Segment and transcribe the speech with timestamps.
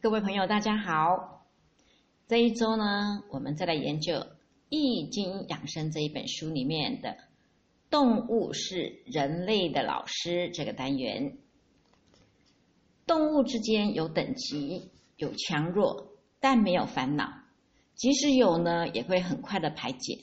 [0.00, 1.44] 各位朋友，大家好。
[2.28, 4.14] 这一周呢，我们再来研究
[4.68, 7.16] 《易经养生》这一本书里面的
[7.90, 11.36] “动物是人类的老师”这个单元。
[13.08, 17.32] 动物之间有等级，有强弱，但没有烦恼。
[17.96, 20.16] 即使有呢，也会很快的排解。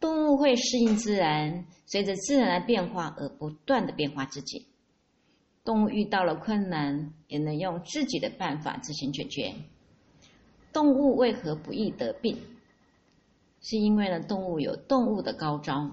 [0.00, 4.66] 动物会适应自然，随着自然的变化而不断的变化自己。
[5.66, 9.52] 动物遇到了困难，也能用自己的办法自行解决。
[10.72, 12.38] 动物为何不易得病？
[13.60, 15.90] 是因为呢，动物有动物的高招，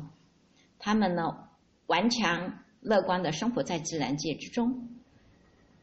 [0.78, 1.50] 它们呢
[1.88, 4.90] 顽强乐观的生活在自然界之中，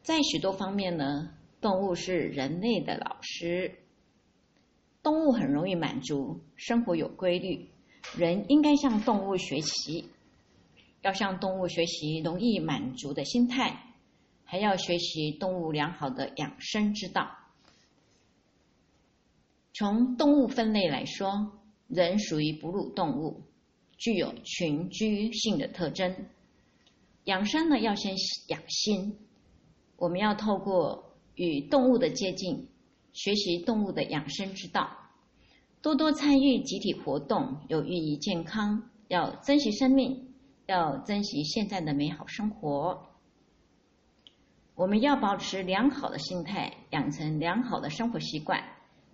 [0.03, 3.75] 在许多方面呢，动物是人类的老师。
[5.03, 7.67] 动物很容易满足，生活有规律，
[8.15, 10.09] 人应该向动物学习。
[11.01, 13.95] 要向动物学习容易满足的心态，
[14.43, 17.37] 还要学习动物良好的养生之道。
[19.73, 21.51] 从动物分类来说，
[21.87, 23.41] 人属于哺乳动物，
[23.97, 26.27] 具有群居性的特征。
[27.23, 28.15] 养生呢，要先
[28.47, 29.17] 养心。
[29.95, 32.67] 我们要透过与动物的接近，
[33.13, 34.89] 学习动物的养生之道，
[35.81, 38.89] 多多参与集体活动，有益于健康。
[39.07, 40.30] 要珍惜生命。
[40.71, 43.09] 要珍惜现在的美好生活，
[44.73, 48.63] 我们要保持良好的心态，养成良好的生活习惯，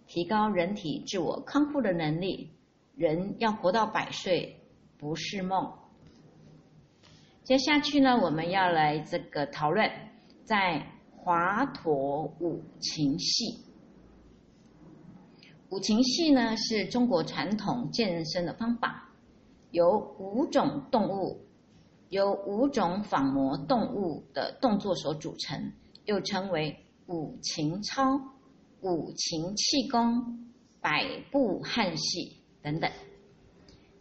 [0.05, 2.52] 提高人体自我康复的能力。
[2.95, 4.61] 人要活到百岁
[4.99, 5.73] 不是梦。
[7.44, 9.89] 接下去呢，我们要来这个讨论
[10.44, 13.66] 在华佗五禽戏。
[15.71, 19.09] 五禽戏呢是中国传统健身的方法，
[19.71, 21.46] 由五种动物。
[22.09, 25.73] 由五种仿模动物的动作所组成，
[26.05, 28.19] 又称为五禽操、
[28.81, 32.89] 五禽气功、百步汉戏等等。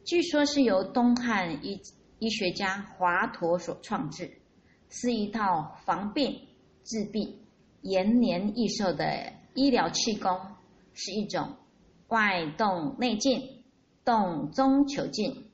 [0.04, 1.80] 据说是由东汉医
[2.20, 4.30] 医学家华佗所创制，
[4.88, 6.40] 是一套防病
[6.84, 7.40] 治病、
[7.82, 10.38] 延年益寿的医疗气功，
[10.94, 11.56] 是一种
[12.08, 13.64] 外动内静、
[14.04, 15.50] 动中求静、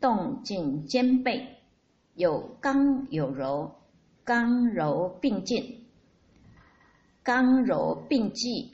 [0.00, 1.57] 动静兼备。
[2.18, 3.76] 有刚有柔，
[4.24, 5.86] 刚柔并进，
[7.22, 8.72] 刚柔并济，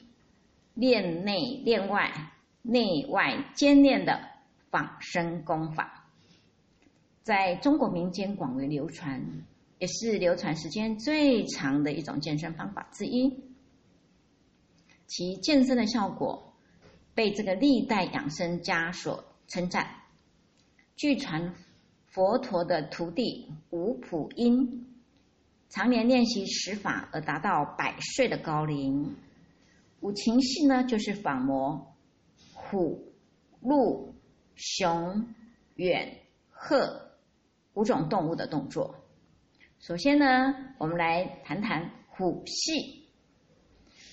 [0.73, 2.31] 练内练外，
[2.63, 4.19] 内外兼练的
[4.71, 6.09] 仿生功法，
[7.21, 9.23] 在中国民间广为流传，
[9.77, 13.43] 也是流传时间最长的一种健身方法之一。
[15.05, 16.55] 其健身的效果
[17.13, 19.87] 被这个历代养生家所称赞。
[20.95, 21.53] 据传。
[22.15, 24.87] 佛陀的徒弟五普音，
[25.67, 29.17] 常年练习十法而达到百岁的高龄。
[29.99, 31.93] 五禽戏呢，就是仿模
[32.53, 33.11] 虎、
[33.59, 34.15] 鹿、
[34.55, 35.27] 熊、
[35.75, 37.11] 远、鹤
[37.73, 38.95] 五种动物的动作。
[39.79, 43.09] 首先呢，我们来谈谈虎戏。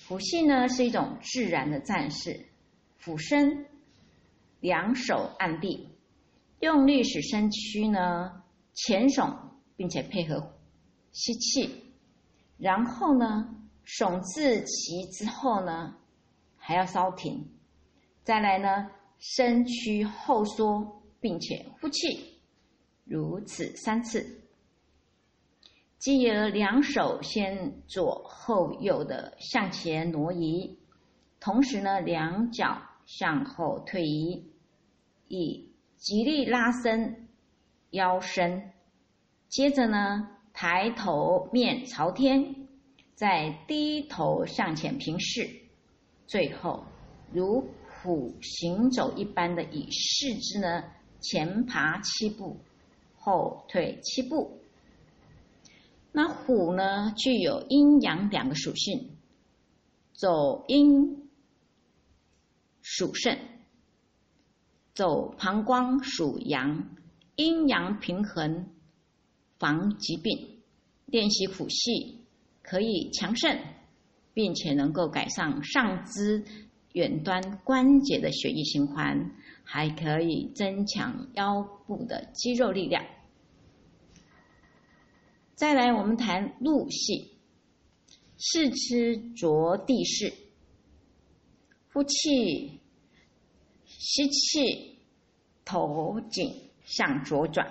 [0.09, 2.47] 虎戏呢，是一种自然的战士，
[2.97, 3.65] 俯身，
[4.59, 5.87] 两手按地。
[6.63, 8.41] 用力使身躯呢
[8.73, 9.35] 前耸，
[9.75, 10.53] 并且配合
[11.11, 11.69] 吸气，
[12.57, 13.53] 然后呢
[13.85, 15.97] 耸至齐之后呢
[16.55, 17.45] 还要稍停，
[18.23, 22.39] 再来呢身躯后缩，并且呼气，
[23.03, 24.39] 如此三次。
[25.97, 30.79] 继而两手先左后右的向前挪移，
[31.41, 34.49] 同时呢两脚向后退移，
[35.27, 35.72] 一。
[36.03, 37.29] 极力拉伸
[37.91, 38.73] 腰身，
[39.47, 42.67] 接着呢，抬头面朝天，
[43.15, 45.49] 再低头向前平视，
[46.27, 46.83] 最后
[47.31, 50.83] 如虎行走一般的以四肢呢
[51.21, 52.57] 前爬七步，
[53.15, 54.59] 后退七步。
[56.11, 59.15] 那虎呢，具有阴阳两个属性，
[60.11, 61.29] 走阴
[62.81, 63.39] 属肾。
[64.93, 66.95] 走膀胱属阳，
[67.35, 68.67] 阴阳平衡，
[69.57, 70.49] 防疾病。
[71.05, 72.25] 练习虎戏
[72.61, 73.59] 可以强肾，
[74.33, 76.43] 并且能够改善上肢
[76.93, 79.31] 远端关节的血液循环，
[79.63, 83.05] 还可以增强腰部的肌肉力量。
[85.55, 87.31] 再来，我们谈鹿戏，
[88.37, 90.33] 四肢着地式，
[91.91, 92.79] 呼气。
[94.05, 94.99] 吸气，
[95.63, 96.53] 头颈
[96.83, 97.65] 向左转，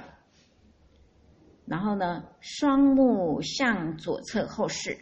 [1.67, 4.96] 然后呢，双目向左侧后视，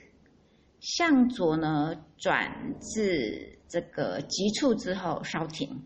[0.81, 5.85] 向左呢转至这个急处之后稍停，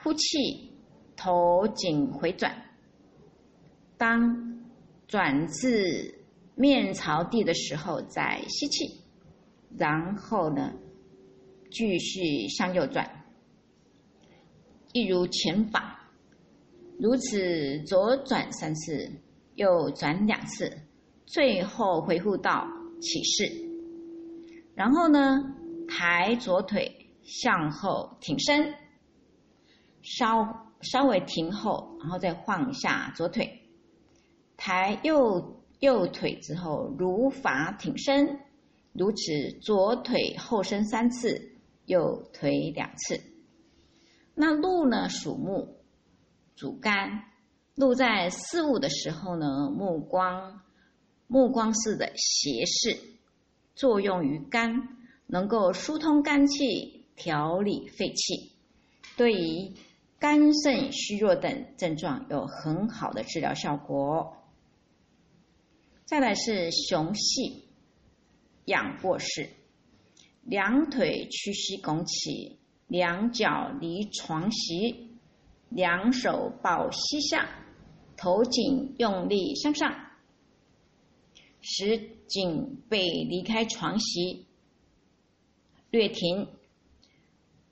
[0.00, 0.72] 呼气，
[1.16, 2.54] 头颈回转。
[3.98, 4.64] 当
[5.08, 9.02] 转至面朝地的时候再吸气，
[9.76, 10.72] 然后呢
[11.72, 13.23] 继续向右转，
[14.94, 16.08] 一如前法，
[17.00, 19.10] 如此左转三次，
[19.56, 20.72] 右转两次。
[21.26, 22.68] 最后回复到
[23.00, 23.52] 起势，
[24.76, 25.42] 然后呢，
[25.88, 28.72] 抬左腿向后挺身，
[30.00, 33.62] 稍稍微停后，然后再放下左腿，
[34.56, 38.38] 抬右右腿之后如法挺身，
[38.92, 41.50] 如此左腿后伸三次，
[41.86, 43.33] 右腿两次。
[44.34, 45.76] 那鹿呢属木，
[46.56, 47.24] 主肝，
[47.74, 50.60] 鹿在事物的时候呢，目光。
[51.26, 53.00] 目光式的斜视，
[53.74, 54.88] 作用于肝，
[55.26, 58.52] 能够疏通肝气，调理肺气，
[59.16, 59.72] 对于
[60.18, 64.36] 肝肾虚弱等症状有很好的治疗效果。
[66.04, 67.70] 再来是熊系
[68.66, 69.48] 仰卧式，
[70.42, 75.10] 两腿屈膝拱起，两脚离床席，
[75.68, 77.48] 两手抱膝下，
[78.16, 79.92] 头颈用力向上。
[81.60, 84.44] 使颈背离开床席，
[85.90, 86.48] 略停，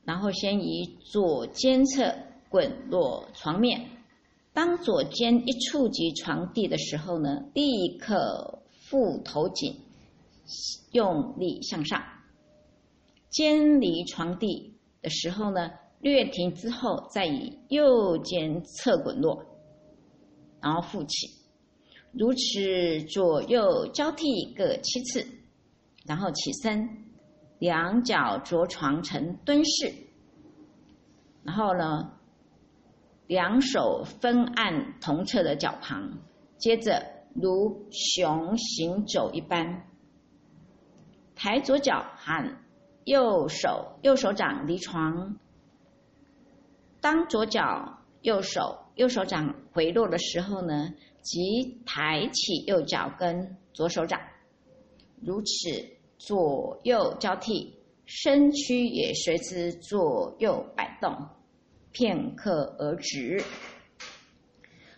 [0.05, 2.14] 然后先以左肩侧
[2.49, 3.91] 滚落床面。
[4.55, 9.81] 当左肩一触及床地的时候呢，立刻腹头颈
[10.91, 12.03] 用力向上。
[13.29, 19.44] 肩离床地的时候呢，略停之后，再以右肩侧滚落，
[20.60, 21.28] 然后腹起。
[22.12, 25.26] 如此左右交替各七次，
[26.06, 26.88] 然后起身，
[27.58, 29.93] 两脚着床成蹲式，
[31.43, 32.12] 然后呢，
[33.26, 36.19] 两手分按同侧的脚旁，
[36.58, 37.02] 接着
[37.34, 39.87] 如熊行走一般，
[41.34, 42.62] 抬左脚喊
[43.04, 45.38] 右手右手掌离床，
[47.00, 50.94] 当左脚右手右手掌回落的时候呢？
[51.22, 54.20] 即抬起右脚跟左手掌，
[55.20, 55.46] 如此
[56.19, 57.75] 左右交替，
[58.06, 61.28] 身躯也随之左右摆动，
[61.93, 63.40] 片刻而止。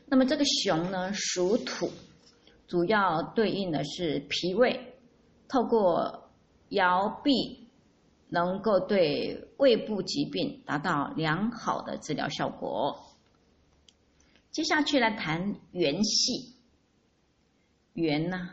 [0.07, 1.91] 那么这个熊呢，属土，
[2.67, 4.95] 主要对应的是脾胃，
[5.47, 6.31] 透过
[6.71, 7.64] 摇臂，
[8.35, 13.15] 能够对胃部疾病达到良好的治疗效果。
[14.51, 16.57] 接下去来谈圆系，
[17.93, 18.51] 圆呢，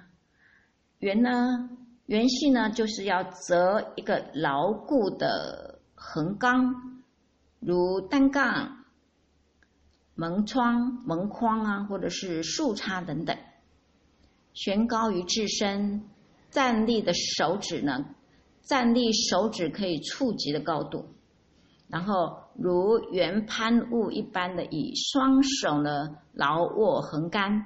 [1.00, 1.70] 圆呢，
[2.06, 7.02] 圆系呢，就是要择一个牢固的横纲，
[7.60, 8.86] 如单杠、
[10.14, 13.36] 门窗、门框啊，或者是树杈等等，
[14.54, 16.04] 悬高于自身，
[16.52, 18.06] 站立的手指呢，
[18.64, 21.06] 站立手指可以触及的高度。
[21.88, 27.66] 然后如圆攀物一般的以双手呢牢握横杆，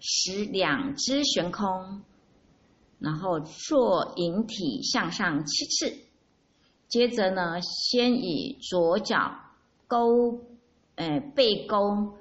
[0.00, 2.02] 使两只悬空，
[2.98, 5.96] 然后做引体向上七次。
[6.88, 9.36] 接着呢，先以左脚
[9.86, 10.40] 勾，
[10.96, 12.14] 哎背勾，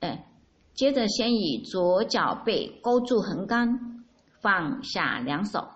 [0.00, 0.26] 哎，
[0.74, 4.04] 接着先以左脚背勾住横杆，
[4.40, 5.68] 放下两手。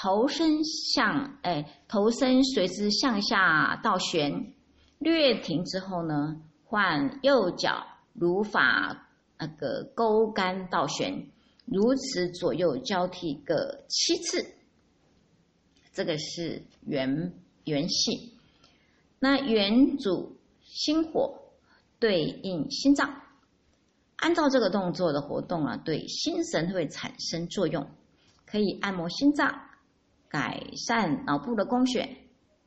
[0.00, 4.54] 头身向哎，头身随之向下倒旋，
[5.00, 9.08] 略停之后呢，换右脚如法
[9.40, 11.26] 那个勾杆倒旋，
[11.64, 14.46] 如此左右交替各七次。
[15.92, 18.38] 这个是元元系，
[19.18, 21.40] 那元主心火，
[21.98, 23.22] 对应心脏。
[24.14, 27.90] 按照这个动作的活动啊，对心神会产生作用，
[28.46, 29.62] 可以按摩心脏。
[30.28, 32.08] 改善脑部的供血，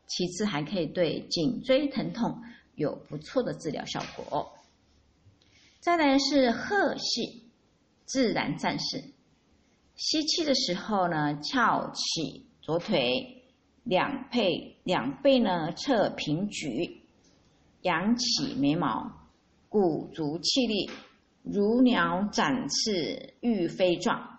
[0.07, 2.41] 其次还可以对颈椎疼痛
[2.75, 4.51] 有不错的治疗效果。
[5.79, 7.49] 再来是鹤系
[8.05, 9.03] 自然战士，
[9.95, 13.43] 吸气的时候呢，翘起左腿，
[13.83, 17.01] 两背两背呢侧平举，
[17.81, 19.27] 扬起眉毛，
[19.69, 20.89] 鼓足气力，
[21.43, 24.30] 如鸟展翅欲飞状。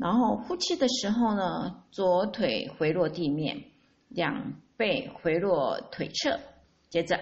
[0.00, 3.64] 然后呼气的时候呢，左腿回落地面，
[4.08, 6.40] 两背回落腿侧，
[6.88, 7.20] 接着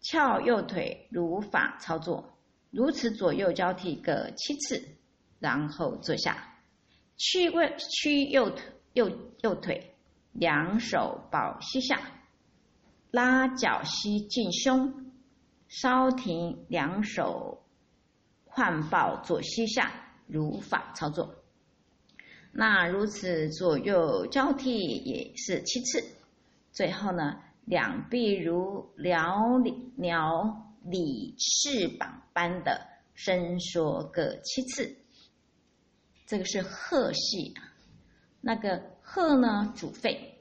[0.00, 2.36] 翘右腿如法操作，
[2.72, 4.82] 如此左右交替各七次，
[5.38, 6.56] 然后坐下，
[7.16, 9.08] 屈位屈右腿右
[9.42, 9.94] 右腿，
[10.32, 12.00] 两手抱膝下，
[13.12, 15.12] 拉脚膝进胸，
[15.68, 17.62] 稍停，两手
[18.46, 19.92] 换抱左膝下，
[20.26, 21.36] 如法操作。
[22.52, 26.04] 那如此左右交替也是七次。
[26.72, 29.58] 最后呢，两臂如鸟
[29.96, 32.80] 鸟理翅膀般的
[33.14, 34.96] 伸缩各七次。
[36.26, 37.54] 这个是鹤系，
[38.40, 40.38] 那个鹤呢主肺，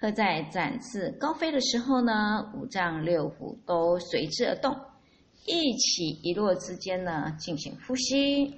[0.00, 4.74] 鹤在展翅高飞的时候呢，五脏六腑都随之而动，
[5.44, 8.54] 一起一落之间呢进行呼吸，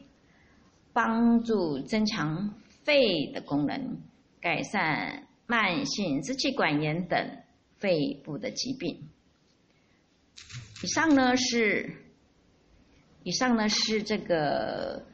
[0.92, 3.99] 帮助增强肺的功能，
[4.40, 7.18] 改善慢性支气管炎等
[7.76, 9.08] 肺部的疾病。
[10.82, 11.94] 以上呢是，
[13.22, 15.06] 以上呢是这个。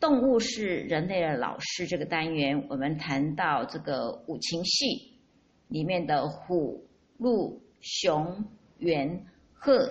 [0.00, 1.84] 动物是人类的老师。
[1.84, 5.18] 这个单元，我们谈到这个五禽戏
[5.66, 6.86] 里面的虎、
[7.16, 8.44] 鹿、熊、
[8.78, 9.90] 猿、鹤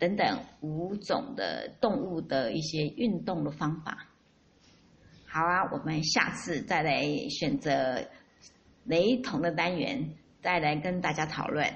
[0.00, 4.09] 等等五种的动物的一些运动的方法。
[5.32, 8.04] 好啊，我们下次再来选择
[8.82, 10.10] 雷同的单元，
[10.42, 11.72] 再来跟大家讨论。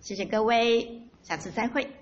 [0.00, 2.01] 谢谢各位，下次再会。